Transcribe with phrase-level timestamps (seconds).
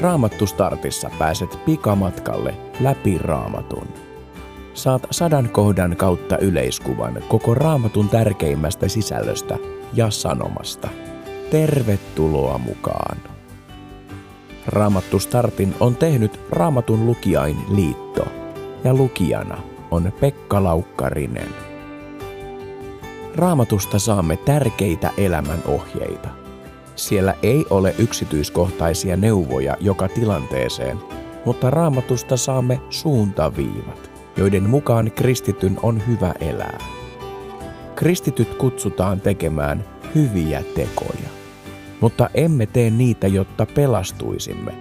[0.00, 3.88] Raamattu Startissa pääset pikamatkalle läpi Raamatun.
[4.74, 9.58] Saat sadan kohdan kautta yleiskuvan koko Raamatun tärkeimmästä sisällöstä
[9.92, 10.88] ja sanomasta.
[11.50, 13.16] Tervetuloa mukaan!
[14.66, 18.26] Raamattu Startin on tehnyt Raamatun lukijain liitto
[18.84, 19.58] ja lukijana
[19.90, 21.48] on Pekka Laukkarinen.
[23.36, 26.28] Raamatusta saamme tärkeitä elämän ohjeita–
[26.96, 30.98] siellä ei ole yksityiskohtaisia neuvoja joka tilanteeseen,
[31.44, 36.78] mutta raamatusta saamme suuntaviivat, joiden mukaan kristityn on hyvä elää.
[37.94, 39.84] Kristityt kutsutaan tekemään
[40.14, 41.28] hyviä tekoja,
[42.00, 44.72] mutta emme tee niitä, jotta pelastuisimme,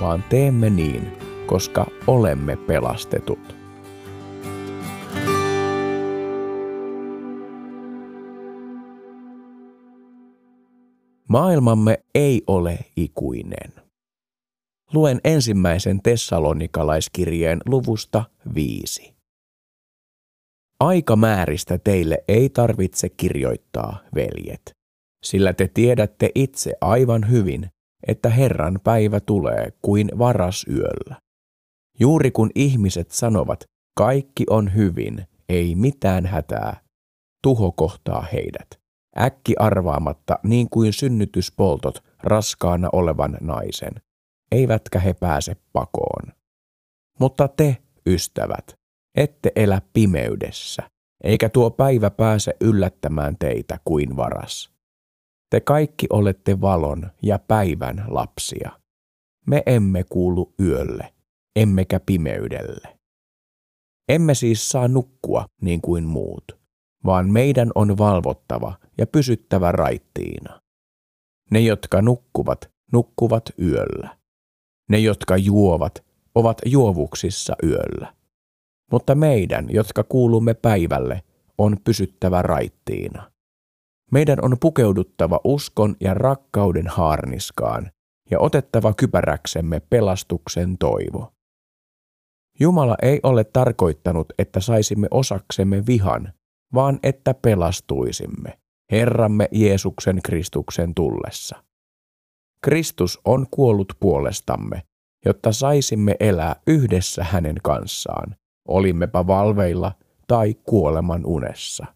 [0.00, 1.12] vaan teemme niin,
[1.46, 3.56] koska olemme pelastetut.
[11.28, 13.72] Maailmamme ei ole ikuinen.
[14.92, 19.14] Luen ensimmäisen tessalonikalaiskirjeen luvusta viisi.
[20.80, 24.70] Aikamääristä teille ei tarvitse kirjoittaa, veljet,
[25.24, 27.70] sillä te tiedätte itse aivan hyvin,
[28.06, 31.16] että Herran päivä tulee kuin varas yöllä.
[32.00, 33.64] Juuri kun ihmiset sanovat,
[33.96, 36.80] kaikki on hyvin, ei mitään hätää,
[37.42, 38.87] tuho kohtaa heidät
[39.20, 43.92] äkki arvaamatta niin kuin synnytyspoltot raskaana olevan naisen,
[44.52, 46.32] eivätkä he pääse pakoon.
[47.20, 48.78] Mutta te, ystävät,
[49.16, 50.82] ette elä pimeydessä,
[51.24, 54.70] eikä tuo päivä pääse yllättämään teitä kuin varas.
[55.50, 58.70] Te kaikki olette valon ja päivän lapsia.
[59.46, 61.14] Me emme kuulu yölle,
[61.56, 62.98] emmekä pimeydelle.
[64.08, 66.57] Emme siis saa nukkua niin kuin muut
[67.04, 70.60] vaan meidän on valvottava ja pysyttävä raittiina.
[71.50, 74.16] Ne, jotka nukkuvat, nukkuvat yöllä.
[74.88, 76.04] Ne, jotka juovat,
[76.34, 78.14] ovat juovuksissa yöllä.
[78.92, 81.22] Mutta meidän, jotka kuulumme päivälle,
[81.58, 83.30] on pysyttävä raittiina.
[84.12, 87.90] Meidän on pukeuduttava uskon ja rakkauden haarniskaan
[88.30, 91.32] ja otettava kypäräksemme pelastuksen toivo.
[92.60, 96.32] Jumala ei ole tarkoittanut, että saisimme osaksemme vihan
[96.74, 98.58] vaan että pelastuisimme
[98.92, 101.64] Herramme Jeesuksen Kristuksen tullessa.
[102.64, 104.82] Kristus on kuollut puolestamme,
[105.24, 108.36] jotta saisimme elää yhdessä hänen kanssaan,
[108.68, 109.92] olimmepa valveilla
[110.26, 111.86] tai kuoleman unessa.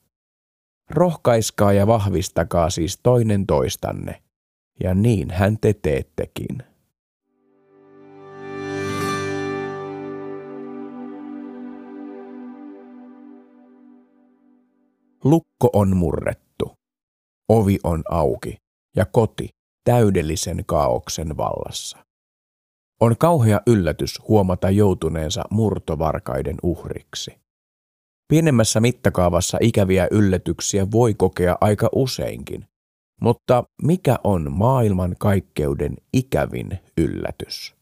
[0.91, 4.23] Rohkaiskaa ja vahvistakaa siis toinen toistanne,
[4.83, 6.72] ja niin hän te teettekin.
[15.25, 16.73] Lukko on murrettu.
[17.49, 18.57] Ovi on auki
[18.97, 19.49] ja koti
[19.85, 21.99] täydellisen kaauksen vallassa.
[23.01, 27.31] On kauhea yllätys huomata joutuneensa murtovarkaiden uhriksi.
[28.29, 32.67] Pienemmässä mittakaavassa ikäviä yllätyksiä voi kokea aika useinkin,
[33.21, 37.75] mutta mikä on maailman kaikkeuden ikävin yllätys?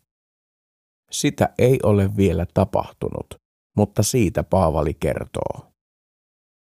[1.10, 3.34] Sitä ei ole vielä tapahtunut,
[3.76, 5.69] mutta siitä Paavali kertoo.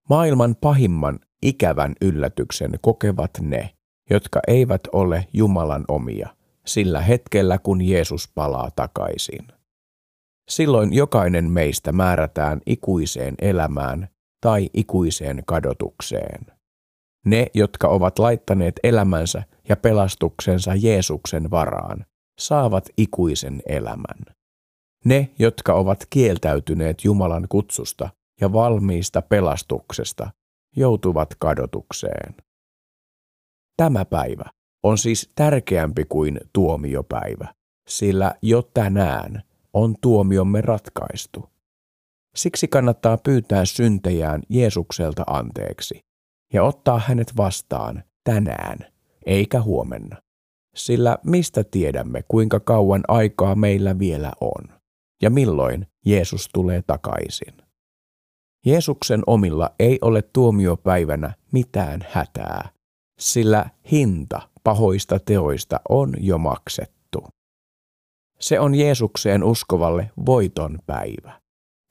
[0.09, 3.71] Maailman pahimman ikävän yllätyksen kokevat ne,
[4.11, 6.29] jotka eivät ole Jumalan omia,
[6.67, 9.49] sillä hetkellä kun Jeesus palaa takaisin.
[10.51, 14.09] Silloin jokainen meistä määrätään ikuiseen elämään
[14.41, 16.47] tai ikuiseen kadotukseen.
[17.27, 22.07] Ne, jotka ovat laittaneet elämänsä ja pelastuksensa Jeesuksen varaan,
[22.39, 24.35] saavat ikuisen elämän.
[25.05, 28.09] Ne, jotka ovat kieltäytyneet Jumalan kutsusta
[28.41, 30.31] ja valmiista pelastuksesta
[30.77, 32.35] joutuvat kadotukseen.
[33.77, 34.45] Tämä päivä
[34.83, 37.55] on siis tärkeämpi kuin tuomiopäivä,
[37.89, 39.43] sillä jo tänään
[39.73, 41.49] on tuomiomme ratkaistu.
[42.37, 46.01] Siksi kannattaa pyytää syntejään Jeesukselta anteeksi
[46.53, 48.79] ja ottaa hänet vastaan tänään
[49.27, 50.17] eikä huomenna.
[50.75, 54.79] Sillä mistä tiedämme, kuinka kauan aikaa meillä vielä on
[55.23, 57.68] ja milloin Jeesus tulee takaisin.
[58.67, 62.69] Jeesuksen omilla ei ole tuomiopäivänä mitään hätää,
[63.19, 67.25] sillä hinta pahoista teoista on jo maksettu.
[68.41, 71.41] Se on Jeesukseen uskovalle voiton päivä.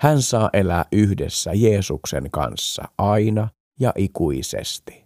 [0.02, 3.50] Hän saa elää yhdessä Jeesuksen kanssa aina
[3.80, 5.04] ja ikuisesti.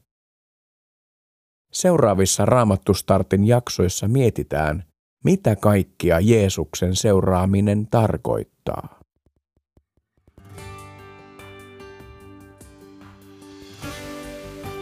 [1.73, 4.83] Seuraavissa Raamattustartin jaksoissa mietitään,
[5.23, 9.00] mitä kaikkia Jeesuksen seuraaminen tarkoittaa.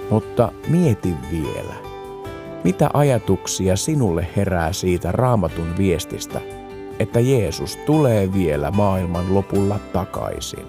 [0.09, 1.73] Mutta mieti vielä,
[2.63, 6.41] Mitä ajatuksia sinulle herää siitä raamatun viestistä,
[6.99, 10.65] että Jeesus tulee vielä maailman lopulla takaisin?